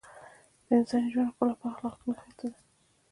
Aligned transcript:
د 0.65 0.67
انساني 0.77 1.07
ژوند 1.13 1.31
ښکلا 1.33 1.53
په 1.59 1.65
اخلاقو 1.71 2.01
کې 2.03 2.09
نغښتې 2.13 2.47
ده. 2.51 2.59